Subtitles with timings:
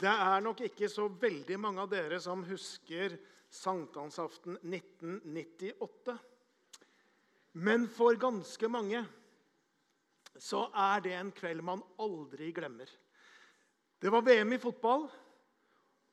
[0.00, 3.14] Det er nok ikke så veldig mange av dere som husker
[3.54, 6.16] sankthansaften 1998.
[7.62, 9.04] Men for ganske mange
[10.42, 12.88] så er det en kveld man aldri glemmer.
[14.02, 15.06] Det var VM i fotball,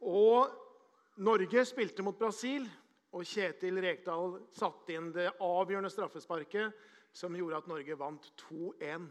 [0.06, 2.70] og Norge spilte mot Brasil.
[3.12, 6.72] Og Kjetil Rekdal satte inn det avgjørende straffesparket
[7.12, 9.10] som gjorde at Norge vant 2-1.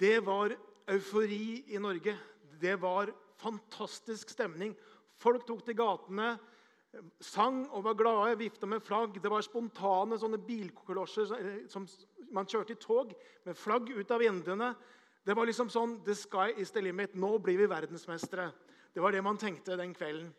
[0.00, 0.56] Det var
[0.90, 2.16] eufori i Norge.
[2.58, 4.74] Det var fantastisk stemning.
[5.20, 6.34] Folk tok til gatene,
[7.22, 9.20] sang og var glade, vifta med flagg.
[9.22, 11.86] Det var spontane sånne bilkolosjer eh, som
[12.34, 13.12] man kjørte i tog,
[13.46, 14.72] med flagg ut av vinduene.
[15.26, 17.14] Det var liksom sånn The sky is the limit.
[17.14, 18.50] Nå blir vi verdensmestere.
[18.94, 20.32] Det var det man tenkte den kvelden.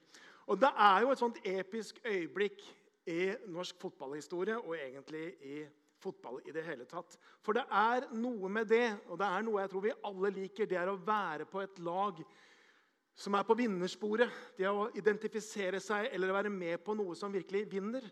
[0.52, 2.64] Og Det er jo et sånt episk øyeblikk
[3.08, 5.62] i norsk fotballhistorie og egentlig i
[6.02, 7.16] fotball i det hele tatt.
[7.46, 10.70] For det er noe med det, og det er noe jeg tror vi alle liker,
[10.70, 12.20] det er å være på et lag
[13.16, 14.30] som er på vinnersporet.
[14.58, 18.06] Det å identifisere seg eller være med på noe som virkelig vinner.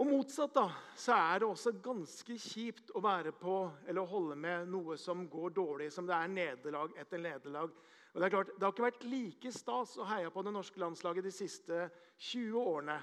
[0.00, 0.64] Og motsatt da,
[0.96, 5.52] så er det også ganske kjipt å være på eller holde med noe som går
[5.58, 7.74] dårlig, som det er nederlag etter nederlag.
[8.14, 10.80] Og Det er klart, det har ikke vært like stas å heie på det norske
[10.80, 11.82] landslaget de siste
[12.16, 12.96] 20 årene.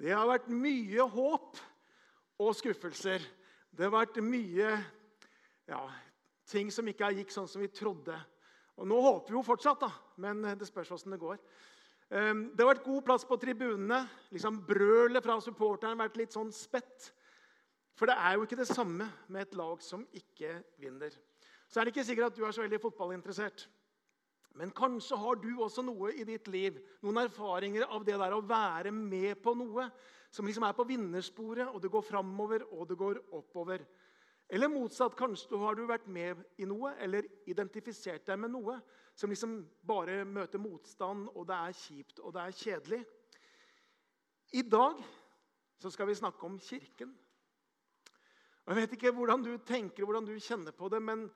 [0.00, 1.60] Det har vært mye håp
[2.40, 3.20] og skuffelser.
[3.70, 4.72] Det har vært mye
[5.68, 5.82] ja,
[6.48, 8.16] ting som ikke gikk sånn som vi trodde.
[8.80, 9.90] Og Nå håper vi jo fortsatt, da,
[10.24, 11.36] men det spørs åssen det går.
[12.16, 14.00] Ehm, det har vært god plass på tribunene.
[14.32, 17.10] Liksom Brølet fra supporteren har vært litt sånn spett.
[17.98, 21.12] For det er jo ikke det samme med et lag som ikke vinner.
[21.68, 23.66] Så er det ikke sikkert at du er så veldig fotballinteressert.
[24.58, 28.42] Men kanskje har du også noe i ditt liv, noen erfaringer av det der å
[28.42, 29.86] være med på noe
[30.32, 33.84] som liksom er på vinnersporet, og det går framover og det går oppover.
[34.50, 38.80] Eller motsatt, kanskje har du vært med i noe eller identifisert deg med noe
[39.14, 43.00] som liksom bare møter motstand, og det er kjipt og det er kjedelig.
[44.58, 44.98] I dag
[45.78, 47.12] så skal vi snakke om Kirken.
[48.66, 51.28] Jeg vet ikke hvordan du tenker hvordan du kjenner på det, men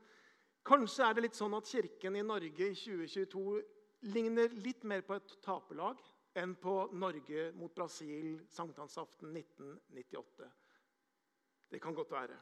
[0.66, 3.60] kanskje er det litt sånn at Kirken i Norge i 2022
[4.10, 6.02] ligner litt mer på et taperlag
[6.38, 10.50] enn på Norge mot Brasil sankthansaften 1998.
[11.70, 12.40] Det kan godt være.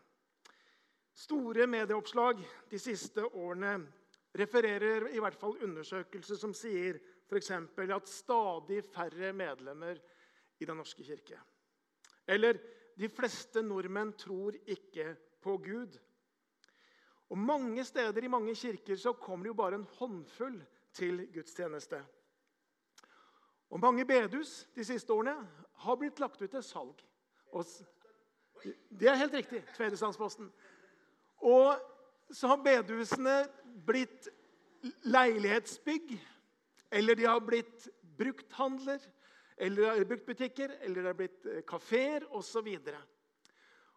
[1.15, 2.41] Store medieoppslag
[2.71, 3.75] de siste årene
[4.39, 6.97] refererer i hvert fall undersøkelser som sier
[7.29, 7.51] f.eks.
[7.53, 10.01] at stadig færre medlemmer
[10.61, 11.39] i Den norske kirke.
[12.27, 12.59] Eller
[12.99, 15.99] de fleste nordmenn tror ikke på Gud.
[17.33, 20.63] Og Mange steder i mange kirker så kommer det jo bare en håndfull
[20.93, 22.03] til gudstjeneste.
[23.73, 25.35] Og mange bedehus de siste årene
[25.85, 26.99] har blitt lagt ut til salg.
[28.93, 29.63] Det er helt riktig.
[29.77, 30.53] Tvedesandsposten.
[31.43, 31.75] Og
[32.33, 33.43] så har bedehusene
[33.87, 34.29] blitt
[35.07, 36.15] leilighetsbygg,
[36.93, 37.89] eller de har blitt
[38.19, 39.03] brukthandler,
[39.57, 42.69] eller bruktbutikker, eller det har blitt eh, kafeer osv.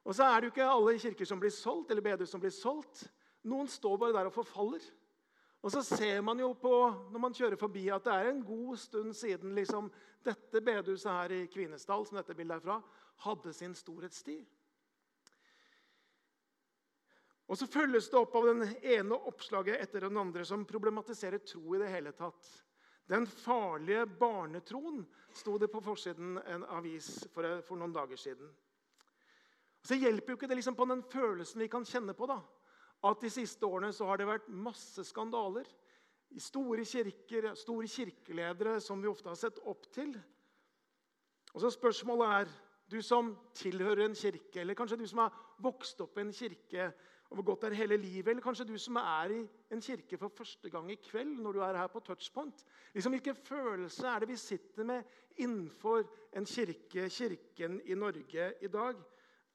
[0.06, 2.54] Og så er det jo ikke alle kirker som blir solgt, eller bedehus som blir
[2.54, 3.06] solgt.
[3.50, 4.84] Noen står bare der og forfaller.
[5.66, 6.74] Og så ser man jo på,
[7.10, 9.88] når man kjører forbi, at det er en god stund siden liksom,
[10.26, 12.76] dette bedehuset her i Kvinesdal som dette bildet er fra,
[13.26, 14.44] hadde sin storhetstid.
[17.46, 21.76] Og så følges det opp av den ene oppslaget etter den andre som problematiserer tro
[21.76, 22.48] i det hele tatt.
[23.06, 25.04] Den farlige barnetroen
[25.36, 28.50] sto det på forsiden en avis for, for noen dager siden.
[29.86, 32.26] Så hjelper jo ikke det liksom på den følelsen vi kan kjenne på.
[32.26, 32.40] da,
[33.06, 35.68] at de siste årene så har det vært masse skandaler
[36.42, 40.16] store kirker, store kirkeledere som vi ofte har sett opp til.
[41.54, 42.56] Og så Spørsmålet er
[42.92, 46.90] du som tilhører en kirke, eller kanskje du som har vokst opp i en kirke
[47.30, 49.40] og hvor godt det er hele livet, eller kanskje du som er i
[49.74, 52.66] en kirke for første gang i kveld når du er her på touchpoint.
[52.94, 55.04] Liksom, Hvilken følelse er det vi sitter med
[55.38, 56.04] innenfor
[56.38, 58.96] en kirke, kirken i Norge i dag?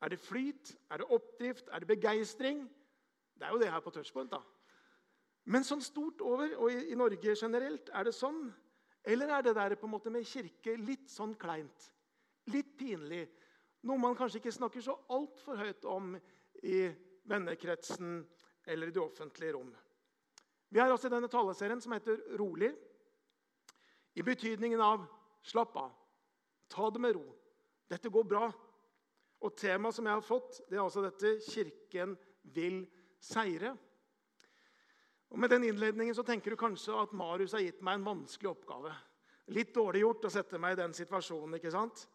[0.02, 0.76] Er det flyt?
[0.90, 1.68] Er det oppdrift?
[1.72, 2.70] Er det begeistring?
[3.38, 4.30] Det er jo det her på touchpoint.
[4.30, 4.40] da.
[5.44, 8.48] Men sånn stort over, og i, i Norge generelt, er det sånn?
[9.04, 11.92] Eller er det der på en måte med kirke litt sånn kleint?
[12.52, 13.28] Litt pinlig?
[13.88, 16.12] Noe man kanskje ikke snakker så altfor høyt om
[16.62, 16.90] i
[17.22, 18.26] vennekretsen
[18.66, 19.74] eller i det offentlige rom.
[20.70, 22.76] Vi har også denne taleserien som heter 'Rolig',
[24.14, 25.06] i betydningen av
[25.42, 25.94] 'slapp av',
[26.68, 27.34] ta det med ro.
[27.88, 28.52] Dette går bra.
[29.40, 32.86] Og temaet som jeg har fått, det er altså dette 'Kirken vil
[33.20, 33.76] seire'.
[35.30, 38.50] Og Med den innledningen så tenker du kanskje at Marius har gitt meg en vanskelig
[38.50, 38.94] oppgave.
[39.46, 41.54] Litt dårlig gjort å sette meg i den situasjonen.
[41.54, 42.08] ikke sant?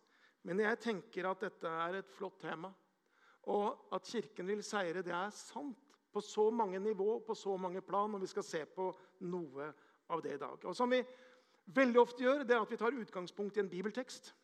[0.43, 2.73] Men jeg tenker at dette er et flott tema.
[3.51, 7.81] Og at Kirken vil seire, det er sant på så mange nivå, på så mange
[7.81, 8.13] plan.
[8.13, 8.89] Og vi skal se på
[9.27, 9.69] noe
[10.09, 10.65] av det i dag.
[10.65, 11.03] Og Som vi
[11.65, 14.35] veldig ofte gjør, det er at vi tar utgangspunkt i en bibeltekst.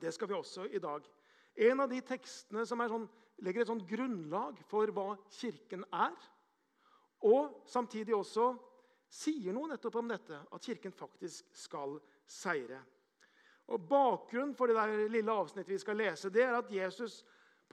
[0.00, 1.06] Det skal vi også i dag.
[1.56, 3.08] En av de tekstene som sånn,
[3.42, 6.14] legger et sånt grunnlag for hva Kirken er,
[7.24, 8.52] og samtidig også
[9.10, 11.96] sier noe nettopp om dette, at Kirken faktisk skal
[12.26, 12.82] seire.
[13.72, 17.22] Og Bakgrunnen for det der lille avsnittet vi skal lese, det er at Jesus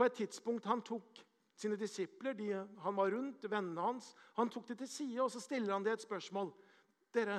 [0.01, 1.19] på et tidspunkt han tok
[1.61, 5.41] sine disipler, de han var rundt, vennene hans, han tok de til side og så
[5.43, 6.49] stiller han dem et spørsmål.
[7.13, 7.35] Dere,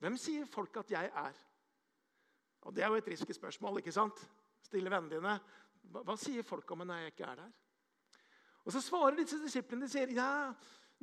[0.00, 1.42] hvem sier folk at jeg er?
[2.64, 3.78] Og Det er jo et risky spørsmål.
[3.78, 4.22] ikke sant?
[4.64, 5.34] Stille vennene dine.
[5.92, 7.52] Hva sier folk om meg når jeg ikke er der?
[8.64, 10.54] Og Så svarer disse disiplene de sier, ja,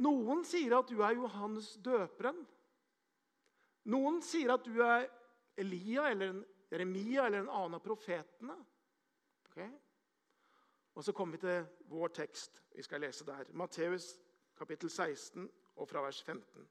[0.02, 2.42] noen sier at du er Johannes døperen.
[3.94, 5.06] Noen sier at du er
[5.62, 6.42] Elia eller
[6.72, 8.58] Jeremia eller en annen av profetene.
[9.52, 9.70] Okay?
[10.96, 12.64] Og Så kommer vi til vår tekst.
[12.76, 13.46] Vi skal lese der.
[13.54, 14.18] Matteus
[14.58, 16.68] kapittel 16 og fra vers 15.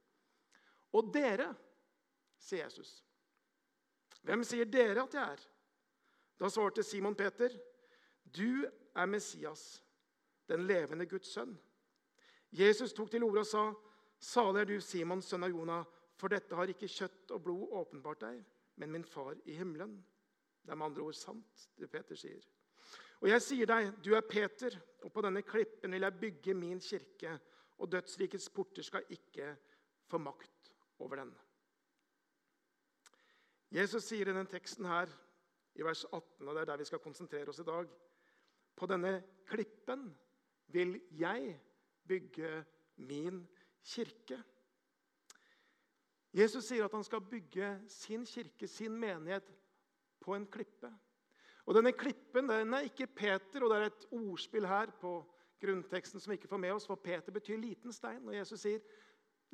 [0.93, 1.55] Og dere,
[2.41, 3.01] sier Jesus.
[4.23, 5.43] Hvem sier dere at jeg er?
[6.41, 7.53] Da svarte Simon Peter,
[8.25, 8.65] du
[8.95, 9.83] er Messias,
[10.49, 11.57] den levende Guds sønn.
[12.51, 13.65] Jesus tok til orde og sa,
[14.19, 15.85] salig er du, Simon, sønn av Jonah,
[16.19, 18.41] for dette har ikke kjøtt og blod åpenbart deg,
[18.81, 19.99] men min far i himmelen.
[20.65, 22.43] Det er med andre ord sant, det Peter sier.
[23.21, 24.75] Og jeg sier deg, du er Peter,
[25.05, 27.37] og på denne klippen vil jeg bygge min kirke,
[27.81, 29.55] og dødsrikets porter skal ikke
[30.09, 31.33] få makt over den.
[33.71, 35.11] Jesus sier i denne teksten her,
[35.79, 37.87] i vers 18, og det er der vi skal konsentrere oss i dag
[38.77, 40.09] På denne klippen
[40.67, 41.61] vil jeg
[42.09, 42.65] bygge
[42.97, 43.43] min
[43.85, 44.39] kirke.
[46.33, 49.53] Jesus sier at han skal bygge sin kirke, sin menighet,
[50.21, 50.91] på en klippe.
[51.71, 55.13] Og Denne klippen den er ikke Peter, og det er et ordspill her på
[55.63, 58.25] grunnteksten som vi ikke får med oss, for Peter betyr liten stein.
[58.27, 58.81] Og Jesus sier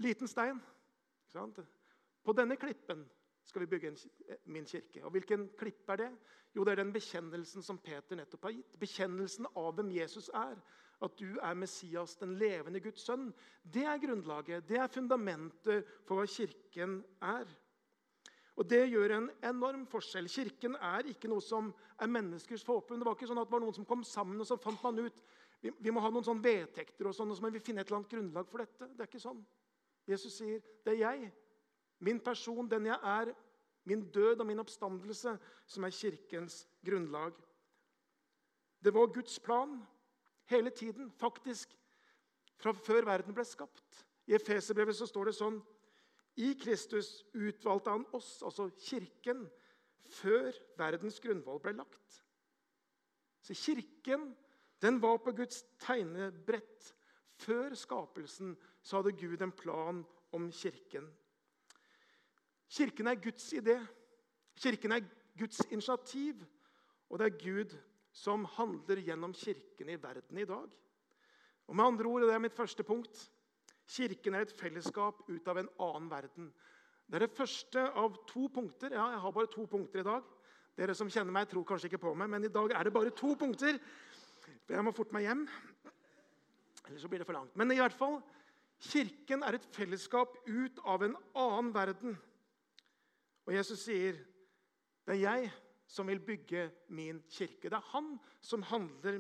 [0.01, 0.63] 'liten stein'.
[2.25, 3.05] På denne klippen
[3.45, 3.99] skal vi bygge en,
[4.45, 5.05] min kirke.
[5.05, 6.11] Og Hvilken klipp er det?
[6.57, 8.79] Jo, det er den bekjennelsen som Peter nettopp har gitt.
[8.81, 10.57] Bekjennelsen av hvem Jesus er
[11.03, 13.35] at du er Messias, den levende Guds sønn.
[13.63, 17.45] Det er grunnlaget, det er fundamentet for hva Kirken er.
[18.57, 20.29] Og Det gjør en enorm forskjell.
[20.33, 21.69] Kirken er ikke noe som
[22.01, 23.03] er menneskers forhåpning.
[23.03, 25.03] Det var ikke sånn at det var noen som kom sammen og så fant man
[25.05, 25.21] ut
[25.61, 27.89] vi, vi må ha noen sånne vedtekter, og sånn, og så må vi finne et
[27.89, 28.89] eller annet grunnlag for dette.
[28.93, 29.43] Det er ikke sånn.
[30.07, 31.31] Jesus sier det er jeg,
[32.05, 33.33] min person, den jeg er,
[33.89, 35.37] min død og min oppstandelse,
[35.67, 37.37] som er Kirkens grunnlag.
[38.83, 39.79] Det var Guds plan
[40.51, 41.73] hele tiden, faktisk
[42.61, 44.05] fra før verden ble skapt.
[44.27, 45.59] I Efeserbrevet står det sånn
[46.37, 49.47] I Kristus utvalgte han oss, altså Kirken,
[50.21, 52.21] før verdens grunnvoll ble lagt.
[53.41, 54.35] Så Kirken
[54.83, 56.93] den var på Guds tegnebrett.
[57.37, 60.03] Før skapelsen så hadde Gud en plan
[60.37, 61.09] om Kirken.
[62.69, 63.79] Kirken er Guds idé.
[64.57, 65.05] Kirken er
[65.39, 66.45] Guds initiativ.
[67.09, 67.77] Og det er Gud
[68.13, 70.69] som handler gjennom Kirken i verden i dag.
[71.67, 73.33] Og med andre ord, og Det er mitt første punkt.
[73.87, 76.51] Kirken er et fellesskap ut av en annen verden.
[77.07, 78.95] Det er det første av to punkter.
[78.97, 80.33] Ja, jeg har bare to punkter i dag.
[80.77, 83.15] Dere som kjenner meg, tror kanskje ikke på meg, men i dag er det bare
[83.17, 83.79] to punkter.
[84.69, 85.45] Jeg må forte meg hjem,
[86.87, 87.55] ellers så blir det for langt.
[87.57, 88.19] Men i hvert fall,
[88.83, 92.17] Kirken er et fellesskap ut av en annen verden.
[93.47, 94.19] Og Jesus sier,
[95.07, 95.53] 'Det er jeg
[95.87, 97.71] som vil bygge min kirke.
[97.71, 99.19] Det er han som handler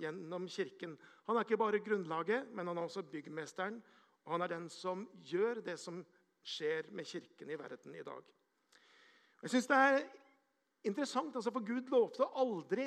[0.00, 0.96] gjennom kirken.
[1.26, 3.82] Han er ikke bare grunnlaget, men han er også byggmesteren.
[4.26, 6.02] Og han er den som gjør det som
[6.46, 8.22] skjer med kirken i verden i dag.
[9.42, 10.02] Jeg synes Det er
[10.84, 12.86] interessant, altså for Gud lovte aldri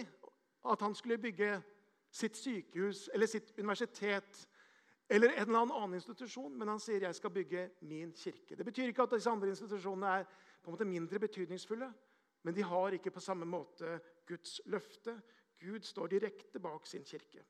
[0.69, 1.61] at han skulle bygge
[2.11, 4.47] sitt sykehus eller sitt universitet
[5.09, 8.55] eller en eller annen institusjon, men han sier jeg skal bygge min kirke.
[8.55, 10.27] Det betyr ikke at disse andre institusjonene er
[10.61, 11.87] på en måte mindre betydningsfulle.
[12.43, 15.15] Men de har ikke på samme måte Guds løfte.
[15.59, 17.43] Gud står direkte bak sin kirke.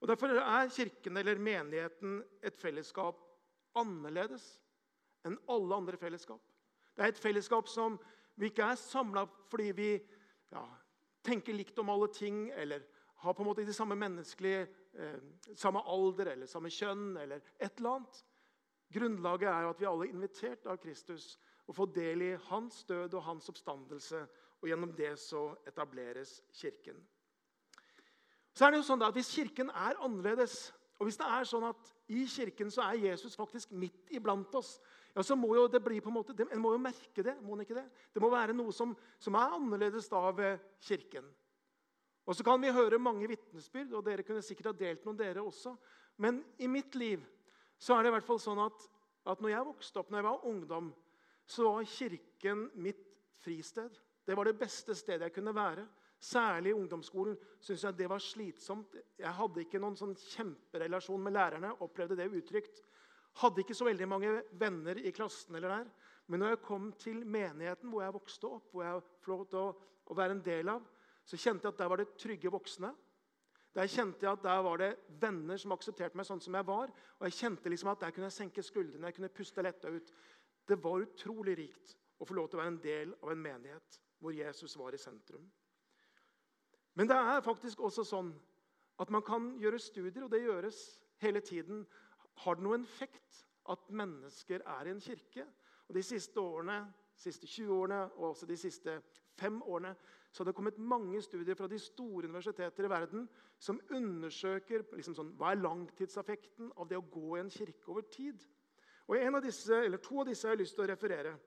[0.00, 3.18] Og Derfor er kirken eller menigheten et fellesskap
[3.78, 4.44] annerledes
[5.26, 6.40] enn alle andre fellesskap.
[6.94, 7.98] Det er et fellesskap som
[8.38, 9.90] vi ikke er samla fordi vi
[10.52, 10.62] ja,
[11.26, 12.84] tenker likt om alle ting, eller
[13.18, 15.20] har på en måte de samme menneskelige eh,
[15.58, 18.20] samme alder eller samme kjønn eller et eller annet.
[18.94, 21.32] Grunnlaget er at vi alle er invitert av Kristus
[21.66, 24.22] og får del i hans død og hans oppstandelse.
[24.58, 26.98] Og gjennom det så etableres Kirken.
[28.58, 31.68] Så er det jo sånn at Hvis Kirken er annerledes, og hvis det er sånn
[31.68, 34.80] at i Kirken så er Jesus faktisk midt iblant oss,
[35.14, 37.36] ja, så må jo det bli på en måte, En må jo merke det.
[37.42, 41.24] må ikke Det Det må være noe som, som er annerledes da ved Kirken.
[42.26, 45.40] Og Så kan vi høre mange vitnesbyrd, og dere kunne sikkert ha delt noen dere
[45.40, 45.76] også.
[46.18, 47.22] Men i mitt liv
[47.78, 48.88] så er det i hvert fall sånn at
[49.28, 50.94] at når jeg vokste opp, når jeg var ungdom,
[51.46, 53.04] så var kirken mitt
[53.42, 53.90] fristed.
[54.24, 55.84] Det var det beste stedet jeg kunne være.
[56.18, 58.96] Særlig i ungdomsskolen syntes jeg det var slitsomt.
[59.18, 61.76] Jeg hadde ikke noen sånn kjemperelasjon med lærerne.
[61.80, 62.82] opplevde det utrygt.
[63.38, 65.54] Hadde ikke så veldig mange venner i klassen.
[65.54, 65.90] eller der.
[66.26, 69.58] Men når jeg kom til menigheten hvor jeg vokste opp, hvor jeg fikk lov til
[69.58, 69.68] å,
[70.04, 70.82] å, være en del av,
[71.24, 72.90] så kjente jeg at der var det trygge voksne.
[73.76, 76.90] Der kjente jeg at der var det venner som aksepterte meg sånn som jeg var.
[77.20, 80.12] Og jeg kjente liksom at der kunne jeg senke skuldrene, jeg kunne puste letta ut.
[80.66, 84.00] Det var utrolig rikt å få lov til å være en del av en menighet
[84.18, 85.46] hvor Jesus var i sentrum.
[86.98, 88.32] Men det er faktisk også sånn
[88.98, 90.78] at man kan gjøre studier, og det gjøres
[91.22, 91.84] hele tiden.
[92.42, 95.46] Har det noen effekt at mennesker er i en kirke?
[95.86, 96.80] Og De siste årene,
[97.14, 98.98] siste 20 årene og også de siste
[99.38, 99.94] fem årene
[100.32, 103.28] så har det kommet mange studier fra de store universiteter i verden
[103.58, 108.10] som undersøker liksom sånn, hva er langtidseffekten av det å gå i en kirke over
[108.10, 108.42] tid.
[109.08, 111.38] Og av disse, To av disse har jeg lyst til å referere.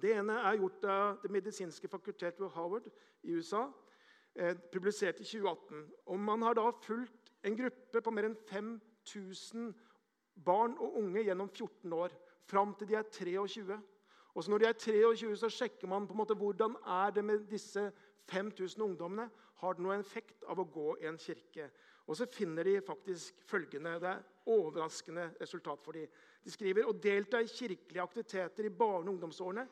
[0.00, 2.86] Det ene er gjort av Det medisinske fakultet ved Howard
[3.22, 3.66] i USA.
[4.34, 5.92] Eh, publisert i 2018.
[6.06, 9.74] Og Man har da fulgt en gruppe på mer enn 5000
[10.44, 12.14] barn og unge gjennom 14 år.
[12.48, 13.76] Fram til de er 23.
[14.34, 17.24] Og så Når de er 23, så sjekker man på en måte hvordan er det
[17.24, 17.92] med disse
[18.26, 19.30] 5000 ungdommene.
[19.60, 21.70] Har det noen effekt av å gå i en kirke?
[22.06, 24.00] Og så finner de faktisk følgende.
[24.00, 26.08] Det er overraskende resultat for dem.
[26.44, 29.68] De skriver å delta i kirkelige aktiviteter i barne- og ungdomsårene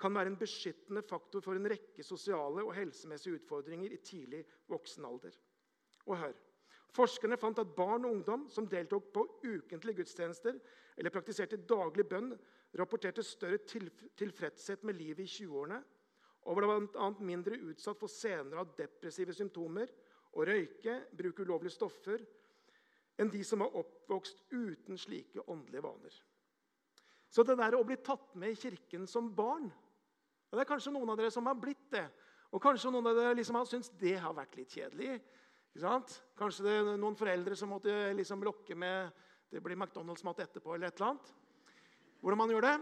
[0.00, 5.06] kan være en beskyttende faktor for en rekke sosiale og helsemessige utfordringer i tidlig voksen
[5.06, 5.36] alder.
[6.06, 6.34] Og hør.
[6.94, 10.58] Forskerne fant at barn og ungdom som deltok på ukentlige gudstjenester
[10.96, 12.30] eller praktiserte daglig bønn,
[12.78, 13.58] rapporterte større
[14.18, 15.80] tilfredshet med livet i 20-årene
[16.44, 17.08] og var bl.a.
[17.24, 19.90] mindre utsatt for senere av depressive symptomer
[20.34, 22.20] og røyke, bruke ulovlige stoffer,
[23.18, 26.14] enn de som var oppvokst uten slike åndelige vaner.
[27.30, 29.70] Så det der å bli tatt med i kirken som barn
[30.54, 32.04] og Det er kanskje noen av dere som har blitt det.
[32.54, 35.16] Og kanskje noen av dere liksom har syntes det har vært litt kjedelig.
[36.38, 39.10] Kanskje det er noen foreldre som måtte liksom lokke med
[39.50, 40.76] det blir McDonald's-mat etterpå.
[40.76, 41.34] eller et eller annet.
[42.22, 42.76] Hvordan man gjør det?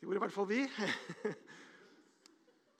[0.00, 0.62] Det gjorde i hvert fall vi.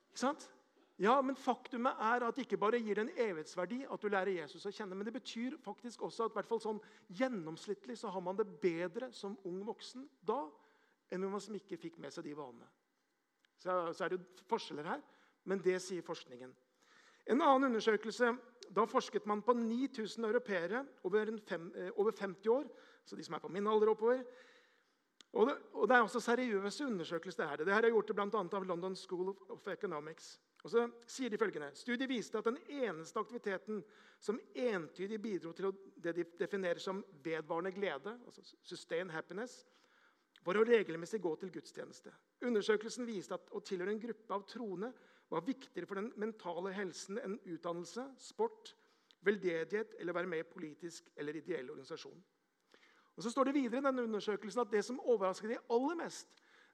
[0.09, 0.49] Ikke sant?
[0.97, 4.37] Ja, men Faktumet er at det ikke bare gir det en evighetsverdi at du lærer
[4.37, 6.81] Jesus å kjenne, men det betyr faktisk også at hvert fall sånn
[7.17, 10.45] gjennomsnittlig så har man det bedre som ung voksen da
[11.13, 12.69] enn om man som ikke fikk med seg de vanene.
[13.63, 15.03] Så, så er det forskjeller her,
[15.47, 16.51] men det sier forskningen.
[17.31, 18.33] En annen undersøkelse
[18.75, 22.65] da forsket man på 9000 europeere over, fem, eh, over, 50 år.
[23.05, 24.23] så de som er på min alder oppover.
[25.33, 27.43] Og det, og det er også seriøse undersøkelser.
[27.43, 27.57] Det her.
[27.65, 28.57] Det her er gjort bl.a.
[28.57, 30.41] av London School of Economics.
[30.63, 33.83] Og så sier de følgende, Studiet viste at den eneste aktiviteten
[34.21, 35.73] som entydig bidro til
[36.05, 39.65] det de definerer som vedvarende glede, altså sustain happiness,
[40.45, 42.13] var å regelmessig gå til gudstjeneste.
[42.43, 44.93] Undersøkelsen viste at å tilhøre en gruppe av troende
[45.31, 48.75] var viktigere for den mentale helsen enn utdannelse, sport,
[49.23, 52.23] veldedighet eller være med i politisk eller ideell organisasjon.
[53.17, 56.29] Og så står det videre i denne undersøkelsen at Det som overrasket de aller mest,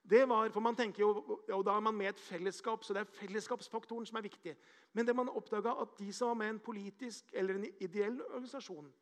[0.09, 3.01] det var, for man tenker jo, og Da er man med et fellesskap, så det
[3.01, 4.55] er fellesskapsfaktoren som er viktig.
[4.93, 8.21] Men det man oppdaga at de som var med i en politisk eller en ideell
[8.21, 8.93] organisasjon,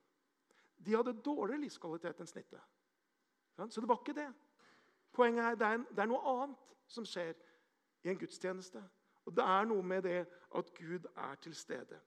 [0.85, 2.61] de hadde dårligere livskvalitet enn snittet.
[3.69, 4.27] Så det var ikke det.
[5.13, 7.33] Poenget er det er, det er noe annet som skjer
[8.03, 8.83] i en gudstjeneste.
[9.27, 10.19] Og det er noe med det
[10.55, 11.99] at Gud er til stede.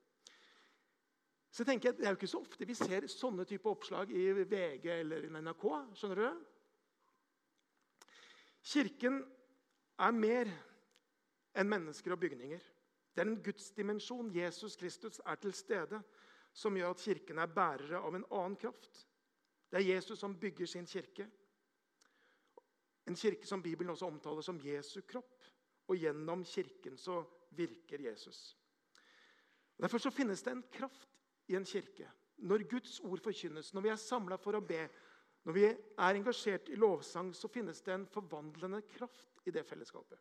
[1.50, 4.30] Så jeg tenker, Det er jo ikke så ofte vi ser sånne type oppslag i
[4.32, 5.64] VG eller i NRK.
[5.94, 6.44] skjønner du?
[8.62, 9.24] Kirken
[9.98, 10.50] er mer
[11.56, 12.60] enn mennesker og bygninger.
[13.14, 14.30] Det er en gudsdimensjon.
[14.34, 16.02] Jesus Kristus er til stede,
[16.52, 19.06] som gjør at Kirken er bærere av en annen kraft.
[19.70, 21.26] Det er Jesus som bygger sin kirke.
[23.10, 25.34] En kirke som Bibelen også omtaler som Jesu kropp.
[25.90, 27.24] Og gjennom kirken så
[27.58, 28.56] virker Jesus.
[29.80, 31.08] Derfor så finnes det en kraft
[31.50, 32.06] i en kirke.
[32.46, 34.84] Når Guds ord forkynnes, når vi er samla for å be,
[35.44, 40.20] når vi er engasjert i lovsang, så finnes det en forvandlende kraft i det fellesskapet.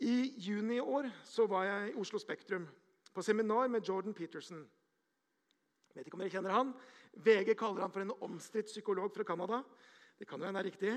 [0.00, 2.66] I juni i år så var jeg i Oslo Spektrum
[3.14, 4.64] på seminar med Jordan Peterson.
[5.90, 6.72] Jeg vet ikke om dere kjenner han.
[7.22, 9.60] VG kaller han for en omstridt psykolog fra Canada.
[10.18, 10.94] Det kan jo hende er riktig.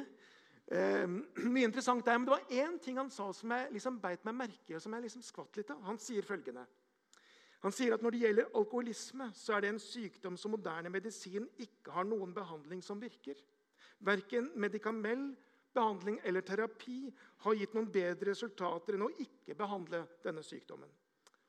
[0.68, 1.08] Eh,
[1.54, 4.36] mye interessant der, men Det var én ting han sa som jeg liksom beit meg
[4.36, 5.82] merke og som jeg liksom skvatt litt av.
[5.88, 6.66] Han sier følgende.
[7.64, 11.48] Han sier at når det gjelder alkoholisme, så er det en sykdom som moderne medisin
[11.58, 13.40] ikke har noen behandling som virker.
[14.06, 15.32] Verken medikamell,
[15.74, 17.08] behandling eller terapi
[17.46, 20.90] har gitt noen bedre resultater enn å ikke behandle denne sykdommen.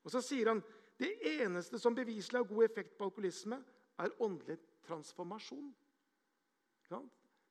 [0.05, 0.63] Og så sier han
[0.99, 3.61] det eneste som beviselig har god effekt på alkoholisme,
[3.99, 4.57] er åndelig
[4.87, 5.69] transformasjon.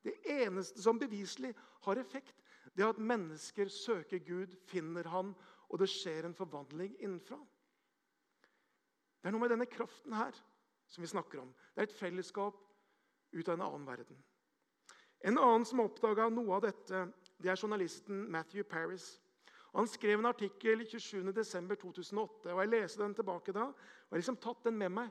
[0.08, 1.52] Det eneste som beviselig
[1.84, 2.36] har effekt,
[2.76, 5.34] det er at mennesker søker Gud, finner Han,
[5.68, 7.40] og det skjer en forvandling innenfra.
[9.20, 10.36] Det er noe med denne kraften her
[10.88, 11.52] som vi snakker om.
[11.76, 12.60] Det er et fellesskap
[13.34, 14.20] ut av en annen verden.
[15.28, 17.08] En annen som oppdaga noe av dette,
[17.42, 19.18] det er journalisten Matthew Paris.
[19.76, 22.54] Han skrev en artikkel 27.12.2008.
[22.54, 25.10] og Jeg leste den tilbake da og har liksom tatt den med meg,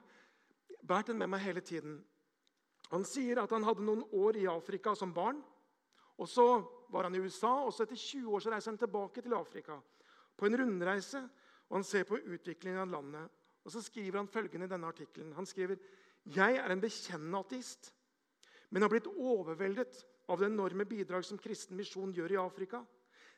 [0.81, 1.99] bært den med meg hele tiden.
[2.93, 5.41] Han sier at han hadde noen år i Afrika som barn.
[6.17, 6.47] og Så
[6.91, 9.81] var han i USA, og så etter 20 år så reiser han tilbake til Afrika
[10.37, 11.23] på en rundreise.
[11.69, 13.31] og Han ser på utviklingen av landet.
[13.65, 15.33] Og Så skriver han følgende i denne artikkelen.
[15.35, 15.79] Han skriver
[16.27, 17.93] jeg er en bekjennende ateist,
[18.71, 22.81] men har blitt overveldet av det enorme bidrag som kristen misjon gjør i Afrika.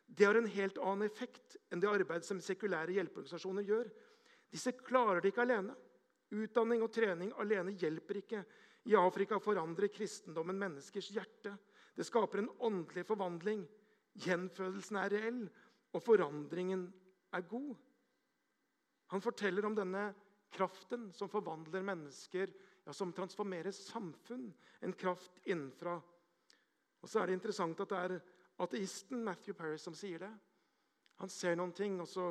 [0.09, 3.91] Det har en helt annen effekt enn det arbeidet som sekulære hjelpeorganisasjoner gjør.
[4.49, 5.75] Disse klarer det ikke alene.
[6.33, 8.41] Utdanning og trening alene hjelper ikke.
[8.89, 11.53] I Afrika forandrer kristendommen menneskers hjerte.
[11.95, 13.67] Det skaper en åndelig forvandling.
[14.19, 15.43] Gjenfødelsen er reell,
[15.93, 16.87] og forandringen
[17.37, 17.75] er god.
[19.13, 20.07] Han forteller om denne
[20.53, 22.53] kraften som forvandler mennesker,
[22.85, 24.49] ja, som transformerer samfunn.
[24.81, 25.99] En kraft innenfra.
[27.03, 28.17] Og så er det interessant at det er
[28.65, 30.33] ateisten Matthew Paris som sier det.
[31.21, 32.31] Han ser noen ting, og så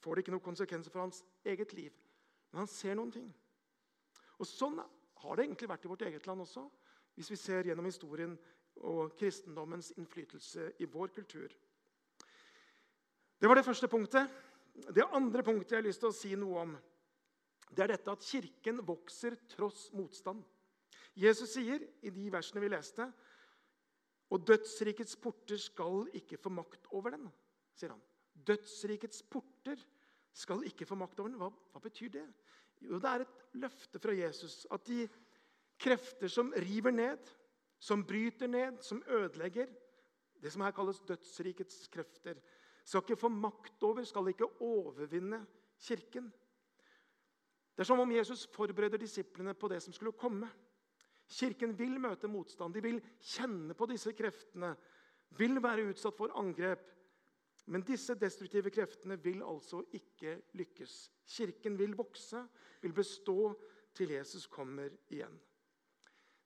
[0.00, 1.92] får det ikke noen konsekvenser for hans eget liv.
[2.50, 3.28] Men han ser noen ting.
[4.40, 4.80] Og Sånn
[5.22, 6.64] har det egentlig vært i vårt eget land også,
[7.16, 8.36] hvis vi ser gjennom historien
[8.88, 11.52] og kristendommens innflytelse i vår kultur.
[13.40, 14.30] Det var det første punktet.
[14.94, 16.74] Det andre punktet jeg har lyst til å si noe om,
[17.72, 20.42] det er dette at Kirken vokser tross motstand.
[21.16, 23.06] Jesus sier i de versene vi leste,
[24.32, 27.26] og dødsrikets porter skal ikke få makt over den.
[27.76, 28.00] sier han.
[28.32, 29.80] Dødsrikets porter
[30.32, 31.38] skal ikke få makt over den.
[31.40, 32.24] Hva, hva betyr det?
[32.82, 35.08] Jo, Det er et løfte fra Jesus at de
[35.78, 37.30] krefter som river ned,
[37.78, 39.66] som bryter ned, som ødelegger
[40.42, 42.34] Det som her kalles dødsrikets krefter,
[42.84, 45.46] skal ikke få makt over, skal ikke overvinne
[45.78, 46.32] Kirken.
[47.72, 50.50] Det er som om Jesus forbereder disiplene på det som skulle komme.
[51.28, 52.74] Kirken vil møte motstand.
[52.74, 54.74] De vil kjenne på disse kreftene,
[55.38, 56.84] vil være utsatt for angrep.
[57.70, 60.96] Men disse destruktive kreftene vil altså ikke lykkes.
[61.36, 62.42] Kirken vil vokse,
[62.82, 63.52] vil bestå
[63.94, 65.34] til Jesus kommer igjen.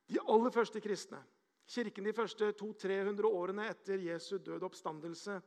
[0.06, 1.22] De aller første kristne,
[1.66, 5.40] kirken de første 200-300 årene etter Jesu død oppstandelse,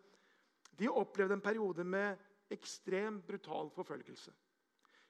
[0.79, 2.17] de opplevde en periode med
[2.51, 4.32] ekstrem brutal forfølgelse.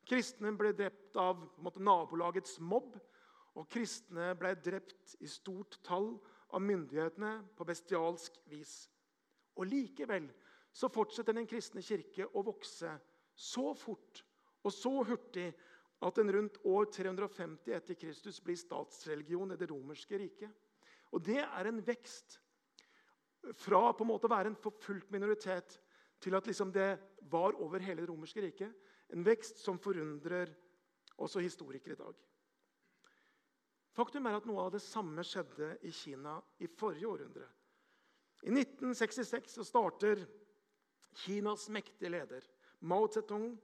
[0.10, 2.98] Kristne ble drept av måte, nabolagets mobb
[3.58, 6.14] og kristne ble drept i stort tall
[6.54, 8.90] av myndighetene på bestialsk vis.
[9.60, 10.30] Og Likevel
[10.80, 12.94] så fortsetter Den kristne kirke å vokse
[13.36, 14.24] så fort
[14.64, 15.50] og så hurtig
[16.04, 20.52] at den rundt år 350 etter Kristus blir statsreligion i det romerske riket.
[21.12, 22.40] Og Det er en vekst
[23.60, 25.80] fra på en måte å være en forfulgt minoritet
[26.20, 26.92] til at liksom det
[27.32, 28.72] var over hele det romerske riket.
[29.12, 30.52] En vekst som forundrer
[31.20, 32.16] også historikere i dag.
[33.96, 37.48] Faktum er at noe av det samme skjedde i Kina i forrige århundre.
[38.48, 40.22] I 1966 så starter
[41.16, 42.46] Kinas mektige leder
[42.80, 43.58] Mao Zedong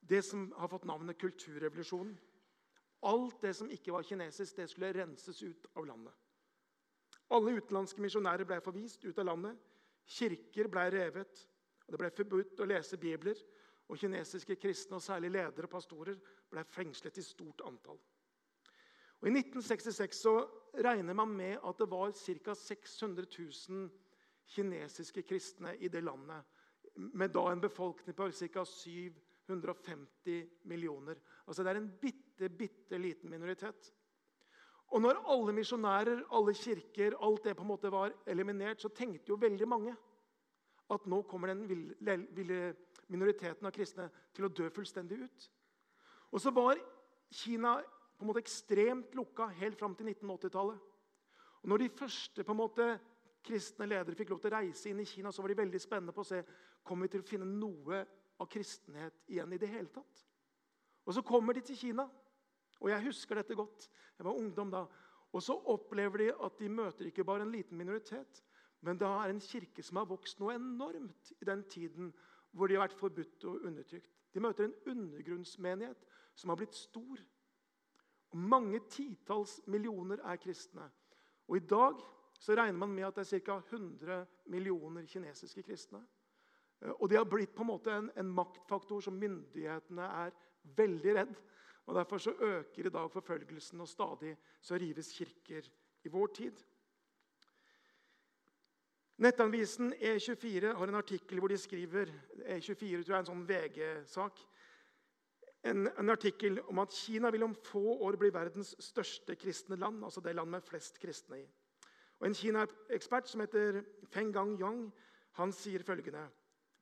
[0.00, 2.12] det som har fått navnet kulturrevolusjonen.
[3.04, 6.12] Alt det som ikke var kinesisk, det skulle renses ut av landet.
[7.32, 9.60] Alle utenlandske misjonærer ble forvist ut av landet.
[10.04, 11.44] Kirker ble revet.
[11.88, 13.40] Det ble forbudt å lese bibler.
[13.88, 16.16] Og kinesiske kristne, og særlig ledere og pastorer,
[16.50, 18.00] ble fengslet i stort antall.
[19.20, 20.34] Og I 1966 så
[20.84, 22.54] regner man med at det var ca.
[22.54, 23.28] 600
[23.68, 23.90] 000
[24.52, 26.44] kinesiske kristne i det landet.
[26.94, 28.64] Med da en befolkning på ca.
[28.64, 31.18] 750 millioner.
[31.46, 33.92] Altså Det er en bitte, bitte liten minoritet.
[34.94, 39.32] Og når alle misjonærer, alle kirker, alt det på en måte var eliminert, så tenkte
[39.32, 39.96] jo veldig mange
[40.94, 42.74] at nå kommer den ville
[43.08, 45.46] minoriteten av kristne til å dø fullstendig ut.
[46.32, 46.78] Og så var
[47.34, 47.76] Kina
[48.14, 50.78] på en måte ekstremt lukka helt fram til 1980-tallet.
[51.64, 52.86] Og når de første på en måte,
[53.44, 56.14] kristne ledere fikk lov til å reise inn i Kina, så var de veldig spennende
[56.16, 56.40] på å se
[56.84, 58.04] kommer vi til å finne noe
[58.40, 60.24] av kristenhet igjen i det hele tatt.
[61.04, 62.08] Og Så kommer de til Kina,
[62.80, 63.88] og jeg husker dette godt.
[64.18, 64.86] Jeg var ungdom da.
[65.32, 68.44] Og så opplever de at de møter ikke bare en liten minoritet,
[68.80, 72.12] men det er en kirke som har vokst noe enormt i den tiden
[72.54, 74.10] hvor de har vært forbudt og undertrykt.
[74.34, 77.22] De møter en undergrunnsmenighet som har blitt stor.
[78.30, 80.86] Og mange titalls millioner er kristne.
[81.48, 82.02] Og I dag
[82.38, 83.58] så regner man med at det er ca.
[83.58, 86.02] 100 millioner kinesiske kristne.
[86.84, 90.36] Eh, og De har blitt på en måte en, en maktfaktor som myndighetene er
[90.76, 91.34] veldig redd.
[91.86, 95.68] Og Derfor så øker i dag forfølgelsen, og stadig så rives kirker
[96.04, 96.64] i vår tid.
[99.16, 102.10] Nettavisen E24 har en artikkel hvor de skriver
[102.50, 104.40] E24 tror jeg er en sånn VG-sak,
[105.64, 110.02] en, en, artikkel om at Kina vil om få år bli verdens største kristne land.
[110.04, 111.44] altså det land med flest kristne i.
[112.20, 113.80] Og En Kina-ekspert som heter
[114.12, 114.90] Feng Gang Yang,
[115.38, 116.26] han sier følgende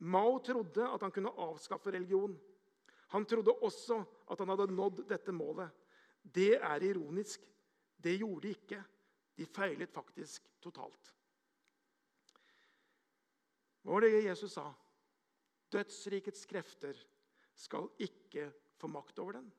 [0.02, 2.34] Mao trodde at han kunne avskaffe religion.
[3.14, 5.70] Han trodde også at han hadde nådd dette målet.
[6.22, 7.44] Det er ironisk.
[8.02, 8.82] Det gjorde de ikke.
[9.38, 11.12] De feilet faktisk totalt.
[13.82, 14.68] Hva var det Jesus sa?
[15.72, 16.98] Dødsrikets krefter
[17.54, 19.52] skal ikke få makt over den.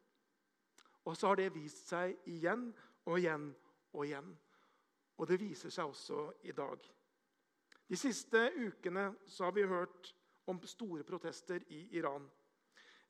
[1.03, 2.69] Og så har det vist seg igjen
[3.05, 3.49] og igjen
[3.93, 4.29] og igjen.
[5.19, 6.83] Og det viser seg også i dag.
[7.87, 10.13] De siste ukene så har vi hørt
[10.45, 12.25] om store protester i Iran.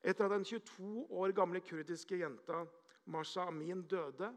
[0.04, 2.64] Etter at den 22 år gamle kurdiske jenta
[3.06, 4.32] Masha Amin døde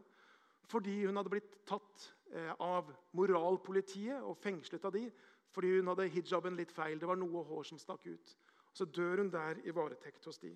[0.68, 5.06] fordi hun hadde blitt tatt eh, av moralpolitiet og fengslet av de
[5.54, 6.98] fordi hun hadde hijaben litt feil.
[7.00, 8.34] Det var noe hår som stakk ut.
[8.76, 10.52] Så dør hun der i varetekt hos de.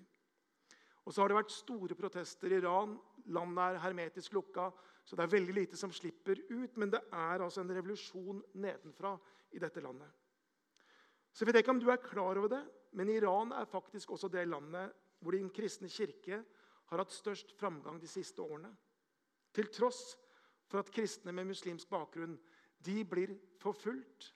[1.03, 2.93] Og så har det vært store protester i Iran.
[3.33, 4.69] Landet er hermetisk lukka,
[5.03, 6.77] så det er veldig lite som slipper ut.
[6.77, 9.17] Men det er altså en revolusjon nedenfra
[9.51, 10.07] i dette landet.
[11.33, 12.61] Så jeg vet ikke om du er klar over det,
[12.93, 14.93] men Iran er faktisk også det landet
[15.23, 16.43] hvor den kristne kirke
[16.91, 18.69] har hatt størst framgang de siste årene.
[19.53, 20.13] Til tross
[20.69, 22.35] for at kristne med muslimsk bakgrunn
[22.83, 24.33] de blir forfulgt.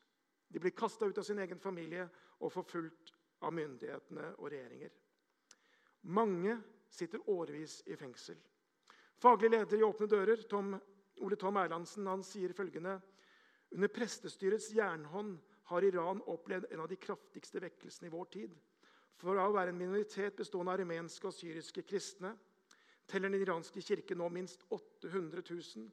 [0.47, 2.07] De blir kasta ut av sin egen familie
[2.39, 3.11] og forfulgt
[3.43, 4.93] av myndighetene og regjeringer.
[6.07, 6.55] Mange
[6.89, 8.37] sitter årevis i fengsel.
[9.17, 10.75] Faglig leder i Åpne dører, Tom,
[11.25, 12.99] Ole Tom Erlandsen, han sier følgende
[13.75, 18.55] Under prestestyrets jernhånd har Iran opplevd en av de kraftigste vekkelsene i vår tid.
[19.17, 22.35] For å være en minoritet bestående av armenske og syriske kristne
[23.07, 25.87] teller den iranske kirken nå minst 800 000,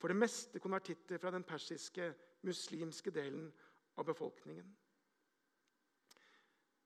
[0.00, 2.08] for det meste konvertitter fra den persiske,
[2.44, 3.50] muslimske delen
[3.96, 4.66] av befolkningen.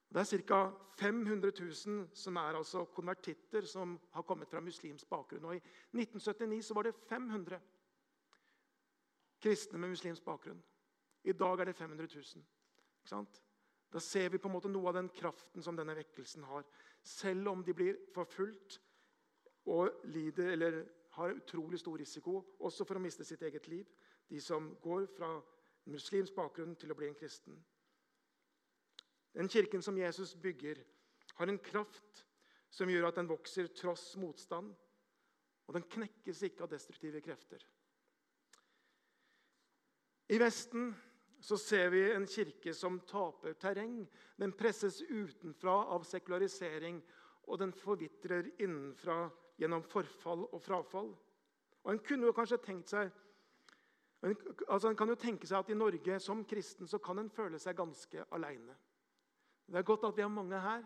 [0.08, 0.60] Det er ca.
[0.98, 1.52] 500
[1.86, 5.44] 000 som er altså konvertitter som har kommet fra muslimsk bakgrunn.
[5.44, 5.60] Og I
[5.94, 7.60] 1979 var det 500
[9.40, 10.62] kristne med muslimsk bakgrunn.
[11.24, 12.08] I dag er det 500
[13.10, 13.26] 000.
[13.92, 16.66] Da ser vi på en måte noe av den kraften som denne vekkelsen har.
[17.02, 18.78] Selv om de blir forfulgt
[19.68, 20.82] og lider eller
[21.16, 23.88] har utrolig stor risiko også for å miste sitt eget liv,
[24.28, 25.30] de som går fra
[25.88, 27.56] muslimsk bakgrunn til å bli en kristen.
[29.32, 30.80] Den kirken som Jesus bygger,
[31.38, 32.24] har en kraft
[32.70, 34.72] som gjør at den vokser tross motstand.
[35.68, 37.60] Og den knekkes ikke av destruktive krefter.
[40.32, 40.90] I Vesten
[41.40, 44.02] så ser vi en kirke som taper terreng.
[44.36, 47.00] Den presses utenfra av sekularisering,
[47.48, 51.14] og den forvitrer innenfra gjennom forfall og frafall.
[51.84, 53.10] Og En kunne jo kanskje tenkt seg
[54.18, 57.58] altså en kan jo tenke seg at i Norge som kristen så kan en føle
[57.62, 58.74] seg ganske aleine.
[59.68, 60.82] Det er godt at vi har mange her,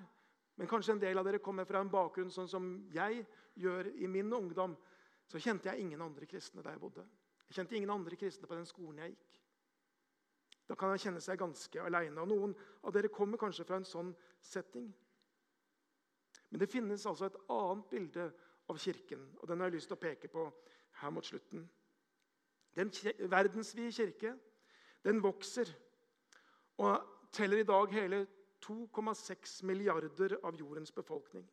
[0.57, 3.23] men kanskje en del av dere kommer fra en bakgrunn sånn som jeg
[3.57, 4.77] gjør i min ungdom.
[5.25, 7.07] Så kjente jeg ingen andre kristne der jeg bodde.
[7.49, 9.42] Jeg kjente ingen andre kristne på den skolen jeg gikk.
[10.73, 12.23] Da kan han kjenne seg ganske aleine.
[12.25, 14.87] Noen av dere kommer kanskje fra en sånn setting.
[16.49, 18.25] Men det finnes altså et annet bilde
[18.73, 20.47] av Kirken, og den har jeg lyst til å peke på
[21.03, 21.67] her mot slutten.
[22.73, 22.89] Den
[23.29, 24.33] verdensvide kirke
[25.05, 25.69] den vokser
[26.81, 27.05] og
[27.37, 28.23] teller i dag hele
[28.65, 31.45] 2,6 milliarder av jordens befolkning.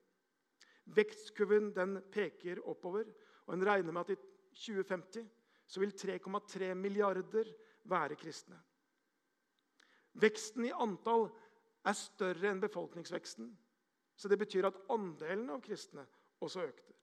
[0.96, 3.12] Vekstkurven den peker oppover,
[3.50, 4.20] og en regner med at i
[4.56, 5.28] 2050
[5.68, 7.52] så vil 3,3 milliarder
[7.84, 8.64] være kristne.
[10.22, 11.28] Veksten i antall
[11.88, 13.50] er større enn befolkningsveksten.
[14.20, 16.04] Så det betyr at andelen av kristne
[16.44, 16.94] også økte.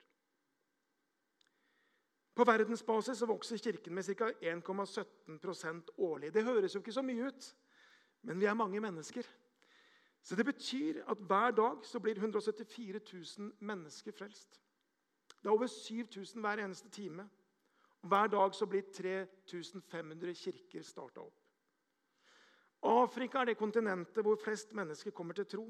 [2.36, 4.28] På verdensbasis vokser Kirken med ca.
[4.44, 6.34] 1,17% årlig.
[6.34, 7.48] Det høres jo ikke så mye ut,
[8.28, 9.24] men vi er mange mennesker.
[10.22, 13.00] Så Det betyr at hver dag blir 174
[13.38, 14.60] 000 mennesker frelst.
[15.42, 17.28] Det er over 7000 hver eneste time.
[18.02, 21.45] Og Hver dag blir 3500 kirker starta opp.
[22.86, 25.66] Afrika er det kontinentet hvor flest mennesker kommer til tro.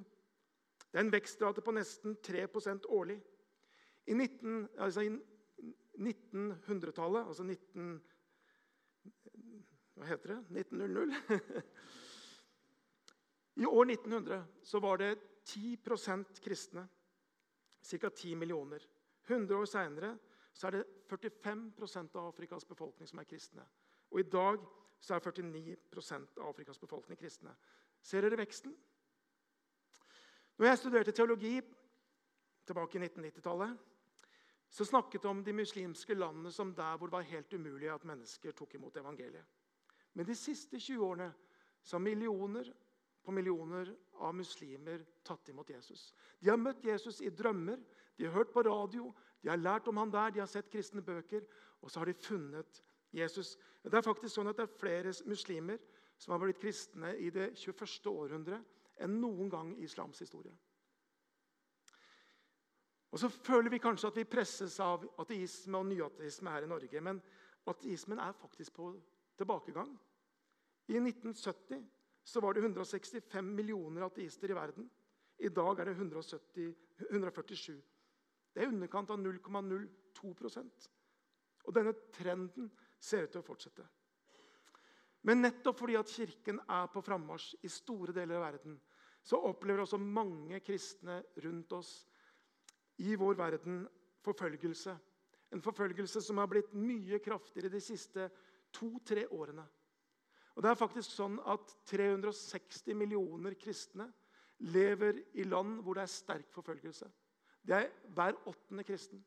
[0.91, 2.47] Det er en vekstrate på nesten 3
[2.89, 3.23] årlig.
[4.07, 5.01] I, 19, altså
[5.99, 8.03] 1900-tallet, altså 19...
[9.97, 10.41] Hva heter det?
[10.61, 11.41] 1900?
[13.63, 16.89] I år 1900 så var det 10% kristne.
[17.83, 18.09] Ca.
[18.09, 18.83] 10 millioner.
[19.27, 20.19] 100 år seinere
[20.65, 23.65] er det 45% av Afrikas befolkning som er kristne.
[24.11, 24.65] Og i dag
[25.01, 27.53] så er 49% av Afrikas befolkning kristne.
[28.03, 28.75] Ser dere veksten?
[30.57, 31.59] Når jeg studerte teologi
[32.67, 33.77] tilbake i 1990-tallet,
[34.69, 38.57] så snakket om de muslimske landene som der hvor det var helt umulig at mennesker
[38.57, 39.45] tok imot evangeliet.
[40.15, 41.29] Men de siste 20 årene
[41.83, 42.73] så har millioner
[43.27, 43.91] på millioner
[44.23, 46.13] av muslimer tatt imot Jesus.
[46.39, 47.81] De har møtt Jesus i drømmer,
[48.17, 49.11] de har hørt på radio,
[49.43, 51.43] de har lært om han der, de har sett kristne bøker,
[51.83, 52.83] og så har de funnet
[53.17, 53.57] Jesus.
[53.83, 55.81] Det er faktisk sånn at det er flere muslimer
[56.19, 58.11] som har blitt kristne i det 21.
[58.13, 58.61] århundre
[59.05, 60.55] enn noen gang i islams historie.
[63.13, 67.01] Og Så føler vi kanskje at vi presses av ateisme og nyateisme her i Norge.
[67.01, 67.21] Men
[67.65, 68.91] ateismen er faktisk på
[69.39, 69.95] tilbakegang.
[70.89, 71.81] I 1970
[72.27, 74.91] så var det 165 millioner ateister i verden.
[75.39, 76.75] I dag er det 170,
[77.11, 77.81] 147.
[78.53, 80.87] Det er underkant av 0,02%
[81.67, 83.87] Og denne trenden ser ut til å fortsette.
[85.27, 88.77] Men nettopp fordi at Kirken er på frammarsj i store deler av verden,
[89.27, 91.91] så opplever også mange kristne rundt oss
[93.03, 93.81] i vår verden
[94.23, 94.95] forfølgelse.
[95.55, 98.29] En forfølgelse som har blitt mye kraftigere de siste
[98.75, 99.65] to-tre årene.
[100.57, 104.07] Og det er faktisk sånn at 360 millioner kristne
[104.73, 107.09] lever i land hvor det er sterk forfølgelse.
[107.67, 109.21] Det er hver åttende kristen.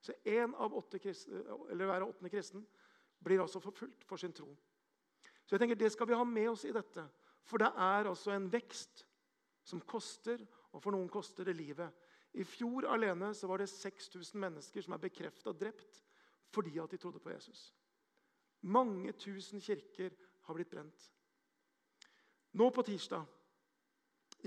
[0.00, 2.64] Så én av åtte kristne, eller hver åttende kristen
[3.26, 4.48] blir altså forfulgt for sin tro.
[5.46, 7.04] Så jeg tenker Det skal vi ha med oss i dette.
[7.46, 9.04] For det er altså en vekst
[9.66, 10.40] som koster,
[10.72, 11.90] og for noen koster det livet.
[12.36, 16.02] I fjor alene så var det 6000 mennesker som er bekrefta drept
[16.54, 17.72] fordi at de trodde på Jesus.
[18.62, 20.14] Mange tusen kirker
[20.46, 21.06] har blitt brent.
[22.56, 23.26] Nå på tirsdag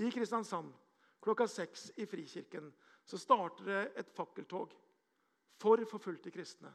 [0.00, 0.72] i Kristiansand
[1.22, 2.70] klokka seks i Frikirken
[3.04, 4.72] så starter det et fakkeltog
[5.60, 6.72] for forfulgte kristne.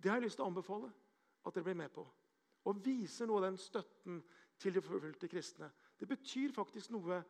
[0.00, 0.88] Det har jeg lyst til å anbefale
[1.44, 2.04] at dere blir med på.
[2.68, 4.20] Og viser noe av den støtten
[4.60, 5.70] til de forfulgte kristne.
[5.96, 7.20] Det betyr faktisk noe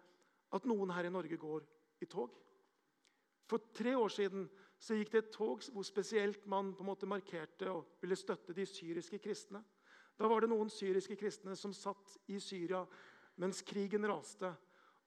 [0.54, 1.66] at noen her i Norge går
[2.02, 2.34] i tog.
[3.50, 4.46] For tre år siden
[4.80, 8.54] så gikk det et tog hvor spesielt man på en måte markerte og ville støtte
[8.56, 9.62] de syriske kristne.
[10.18, 12.84] Da var det noen syriske kristne som satt i Syria
[13.40, 14.52] mens krigen raste.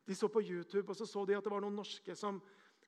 [0.04, 2.42] De så på YouTube og så, så de at det var noen norske som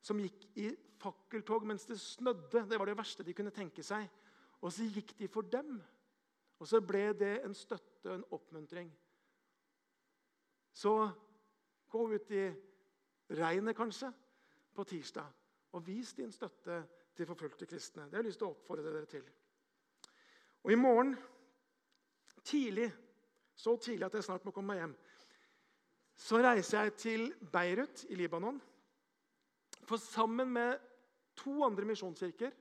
[0.05, 0.69] som gikk i
[1.01, 2.65] fakkeltog mens det snødde.
[2.69, 4.05] Det var det verste de kunne tenke seg.
[4.65, 5.77] Og så gikk de for dem.
[6.59, 8.89] Og så ble det en støtte og en oppmuntring.
[10.73, 10.93] Så
[11.91, 12.45] gå ut i
[13.37, 14.09] regnet, kanskje,
[14.75, 15.27] på tirsdag
[15.75, 16.81] og vis din støtte
[17.15, 18.07] til forfulgte kristne.
[18.07, 19.23] Det har jeg lyst til å oppfordre dere til.
[20.65, 21.13] Og i morgen
[22.43, 22.89] tidlig,
[23.55, 24.95] så tidlig at jeg snart må komme meg hjem,
[26.15, 28.59] så reiser jeg til Beirut i Libanon.
[29.85, 30.79] For sammen med
[31.37, 32.55] to andre misjonskirker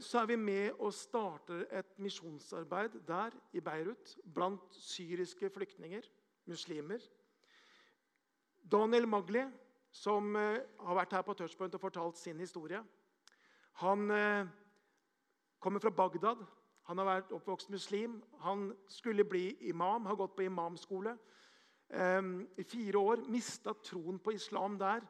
[0.00, 6.04] så er vi med og starter et misjonsarbeid der i Beirut blant syriske flyktninger,
[6.46, 7.00] muslimer.
[8.72, 9.46] Daniel Magli,
[9.90, 12.82] som eh, har vært her på Touchpoint og fortalt sin historie,
[13.80, 14.50] han eh,
[15.58, 16.44] kommer fra Bagdad.
[16.90, 18.20] Han har vært oppvokst muslim.
[18.44, 21.16] Han skulle bli imam, har gått på imamskole
[22.58, 23.20] i fire år.
[23.28, 25.04] Mista troen på islam der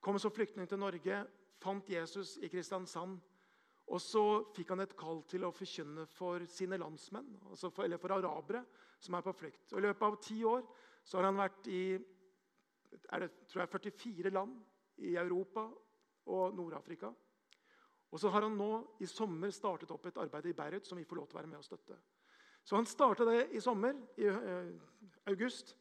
[0.00, 1.24] Kom som flyktning til Norge,
[1.60, 3.18] fant Jesus i Kristiansand.
[3.90, 4.22] Og så
[4.54, 8.62] fikk han et kall til å forkynne for sine landsmenn, altså for, eller for arabere
[9.02, 9.72] som er på flukt.
[9.74, 10.62] I løpet av ti år
[11.02, 11.82] så har han vært i
[13.10, 14.56] er det, tror jeg, 44 land
[15.06, 15.66] i Europa
[16.30, 17.10] og Nord-Afrika.
[18.10, 18.70] Og så har han nå
[19.02, 21.50] i sommer startet opp et arbeid i Beirut som vi får lov til å være
[21.52, 21.98] med og støtte.
[22.66, 24.72] Så han starta det i sommer, i uh,
[25.30, 25.76] august.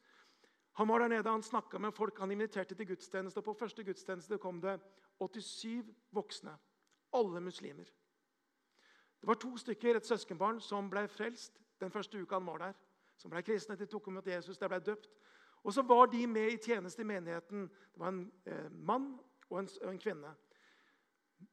[0.79, 3.41] Han var der nede, han snakka med folk, han inviterte til gudstjeneste.
[3.41, 4.77] Og På første gudstjeneste kom det
[5.19, 6.53] 87 voksne,
[7.13, 7.89] alle muslimer.
[9.21, 12.73] Det var to stykker, et søskenbarn, som ble frelst den første uka han var der.
[13.17, 15.09] Som ble kristne, de tok imot Jesus, de ble døpt.
[15.63, 17.67] Og så var de med i tjeneste i menigheten.
[17.67, 19.09] Det var en eh, mann
[19.49, 20.31] og en, og en, kvinne.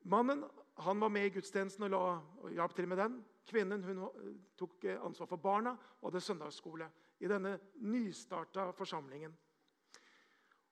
[0.04, 0.44] Mannen
[0.78, 2.02] han var med i gudstjenesten og, la,
[2.42, 3.18] og hjalp til med den.
[3.46, 6.86] Kvinnen hun eh, tok eh, ansvar for barna og hadde søndagsskole
[7.18, 9.34] i denne nystarta forsamlingen.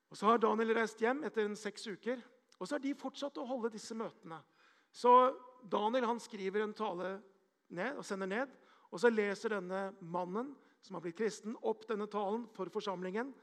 [0.09, 2.21] Og Så har Daniel reist hjem etter en seks uker,
[2.59, 4.37] og så har de fortsatt å holde disse møtene.
[4.95, 5.11] Så
[5.67, 7.17] Daniel han skriver en tale
[7.75, 8.53] ned og sender ned.
[8.93, 10.53] Og så leser denne mannen
[10.85, 13.33] som har blitt kristen, opp denne talen for forsamlingen.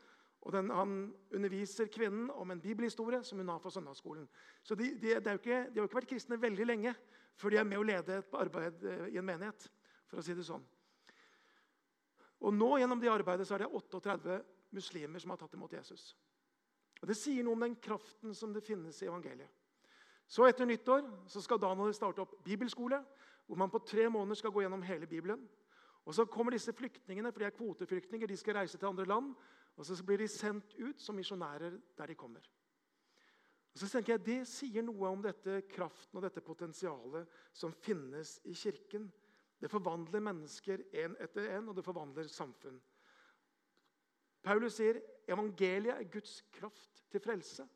[0.43, 4.29] Og den, Han underviser kvinnen om en bibelhistorie som hun har for søndagsskolen.
[4.63, 6.95] Så de, de, de, ikke, de, har ikke vært kristne veldig lenge
[7.39, 9.69] før de er med å lede et arbeid eh, i en menighet.
[10.11, 10.65] for å si det sånn.
[12.43, 14.41] Og nå gjennom det arbeidet så er det 38
[14.77, 16.13] muslimer som har tatt imot Jesus.
[17.01, 19.62] Og Det sier noe om den kraften som det finnes i evangeliet.
[20.27, 23.03] Så Etter nyttår så skal Daniel starte opp bibelskole,
[23.47, 25.49] hvor man på tre måneder skal gå gjennom hele Bibelen.
[26.05, 29.35] Og Så kommer disse flyktningene, for de er kvoteflyktninger, de skal reise til andre land.
[29.77, 32.41] og Så blir de sendt ut som misjonærer der de kommer.
[33.73, 38.41] Og så tenker jeg Det sier noe om dette kraften og dette potensialet som finnes
[38.45, 39.13] i Kirken.
[39.61, 42.81] Det forvandler mennesker én etter én, og det forvandler samfunn.
[44.43, 47.67] Paulus sier evangeliet er Guds kraft til frelse.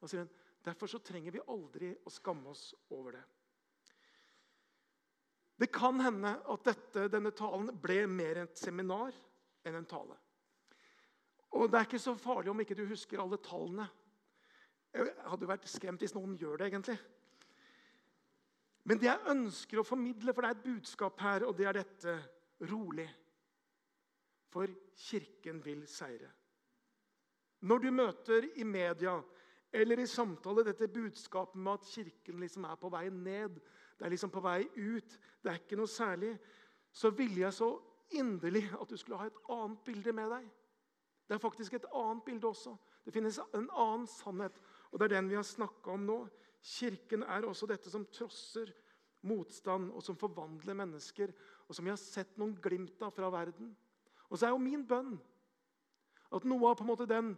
[0.00, 0.26] Og sier,
[0.68, 3.24] Derfor så trenger vi aldri å skamme oss over det.
[5.58, 9.16] Det kan hende at dette, denne talen ble mer et seminar
[9.66, 10.18] enn en tale.
[11.56, 13.88] Og Det er ikke så farlig om ikke du husker alle tallene.
[14.92, 16.98] Jeg hadde vært skremt hvis noen gjør det, egentlig.
[18.88, 21.80] Men det jeg ønsker å formidle, for det er et budskap her, og det er
[21.80, 22.14] dette
[22.68, 23.08] rolig.
[24.52, 24.70] For
[25.08, 26.30] Kirken vil seire.
[27.68, 29.16] Når du møter i media
[29.72, 33.58] eller i samtale dette budskapet med at Kirken liksom er på vei ned,
[33.98, 36.32] det er liksom på vei ut, det er ikke noe særlig,
[36.92, 37.72] så ville jeg så
[38.16, 40.46] inderlig at du skulle ha et annet bilde med deg.
[41.28, 42.72] Det er faktisk et annet bilde også.
[43.04, 44.56] Det finnes en annen sannhet,
[44.90, 46.18] og det er den vi har snakka om nå.
[46.64, 48.72] Kirken er også dette som trosser
[49.28, 51.32] motstand, og som forvandler mennesker,
[51.68, 53.74] og som vi har sett noen glimt av fra verden.
[54.28, 55.16] Og så er jo min bønn
[56.32, 57.32] at noe av på en måte den,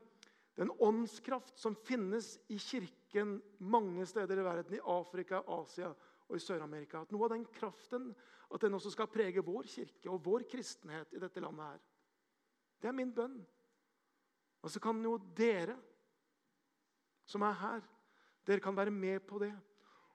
[0.59, 5.93] den åndskraft som finnes i Kirken mange steder i verden, i Afrika, Asia
[6.29, 8.11] og i Sør-Amerika, at noe av den kraften
[8.51, 11.81] at den også skal prege vår kirke og vår kristenhet i dette landet her.
[12.83, 13.39] Det er min bønn.
[14.61, 15.77] Og så kan jo dere
[17.31, 17.85] som er her,
[18.47, 19.53] dere kan være med på det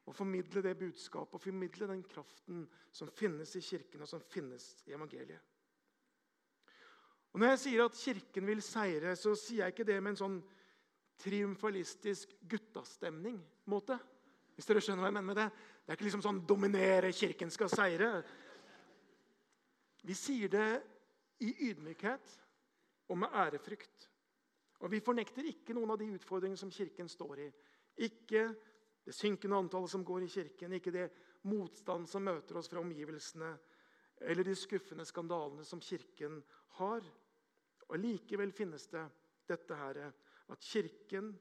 [0.06, 4.84] og formidle det budskapet og formidle den kraften som finnes i Kirken, og som finnes
[4.86, 5.42] i evangeliet.
[7.36, 10.18] Og Når jeg sier at Kirken vil seire, så sier jeg ikke det med en
[10.22, 10.36] sånn
[11.20, 13.98] triumfalistisk guttastemning-måte.
[14.56, 15.48] Hvis dere skjønner hva jeg mener med det.
[15.84, 18.24] Det er ikke liksom sånn 'dominere, Kirken skal seire'.
[20.08, 20.70] Vi sier det
[21.44, 22.32] i ydmykhet
[23.10, 24.08] og med ærefrykt.
[24.80, 27.52] Og Vi fornekter ikke noen av de utfordringene som Kirken står i.
[27.98, 28.56] Ikke
[29.06, 31.12] det synkende antallet som går i kirken, ikke det
[31.44, 33.58] motstand som møter oss fra omgivelsene,
[34.22, 36.42] eller de skuffende skandalene som Kirken
[36.80, 37.04] har.
[37.88, 39.04] Og Likevel finnes det
[39.50, 40.00] dette her,
[40.50, 41.34] at Kirken,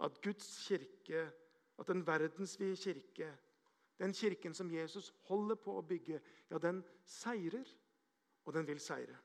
[0.00, 1.32] at Guds kirke,
[1.78, 3.30] at den verdensvide kirke,
[3.98, 7.68] den kirken som Jesus holder på å bygge, ja, den seirer,
[8.44, 9.16] og den vil seire.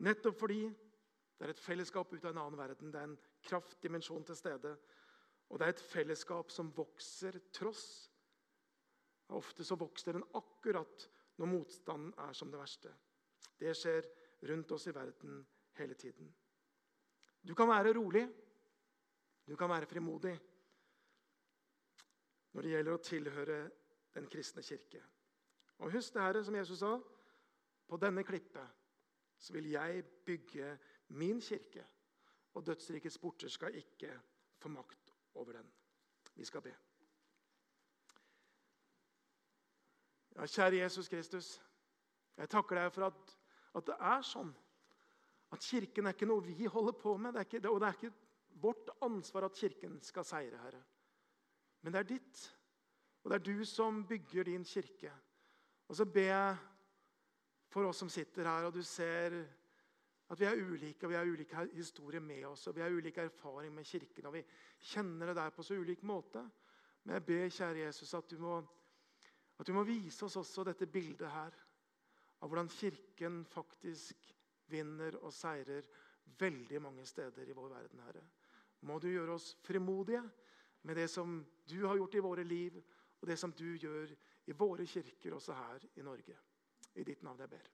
[0.00, 2.92] Nettopp fordi det er et fellesskap ut av en annen verden.
[2.92, 4.72] Det er en kraftdimensjon til stede.
[5.50, 7.84] Og det er et fellesskap som vokser tross.
[9.36, 11.06] Ofte så vokser den akkurat
[11.40, 12.92] når motstanden er som det verste.
[13.60, 14.08] Det skjer
[14.48, 15.46] rundt oss i verden
[15.78, 16.34] hele tiden.
[17.42, 18.24] Du kan være rolig,
[19.46, 20.34] du kan være frimodig
[22.52, 23.58] når det gjelder å tilhøre
[24.14, 25.02] den kristne kirke.
[25.80, 26.96] Og Husk det her som Jesus sa.
[27.90, 28.76] På denne klippet
[29.38, 30.78] så vil jeg bygge
[31.18, 31.86] min kirke,
[32.54, 34.12] og dødsrikets porter skal ikke
[34.58, 35.72] få makt over den.
[36.34, 36.74] Vi skal be.
[40.36, 41.48] Ja, kjære Jesus Kristus.
[42.36, 43.34] Jeg takker deg for at,
[43.74, 44.50] at, det er sånn.
[45.50, 47.34] At Kirken er ikke noe vi holder på med.
[47.34, 48.12] Det ikke, og det er ikke
[48.62, 50.82] vårt ansvar at Kirken skal seire, Herre.
[51.82, 52.42] Men det er ditt.
[53.22, 55.12] Og det er du som bygger din kirke.
[55.88, 56.56] Og så ber jeg
[57.70, 59.36] for oss som sitter her, og du ser
[60.30, 63.24] at vi er ulike, og vi har ulike historier med oss og vi har ulike
[63.26, 64.26] erfaring med Kirken.
[64.26, 64.44] og Vi
[64.78, 66.44] kjenner det der på så ulik måte.
[67.04, 68.60] Men jeg ber, kjære Jesus, at du må,
[69.58, 71.50] at du må vise oss også dette bildet her.
[72.40, 74.30] Av hvordan Kirken faktisk
[74.70, 75.86] vinner og seirer
[76.40, 78.04] veldig mange steder i vår verden.
[78.06, 78.22] Herre.
[78.88, 80.22] Må du gjøre oss frimodige
[80.88, 82.78] med det som du har gjort i våre liv,
[83.20, 84.14] og det som du gjør
[84.48, 86.38] i våre kirker også her i Norge.
[86.96, 87.68] I ditt navn jeg ber.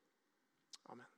[0.91, 1.16] Amen.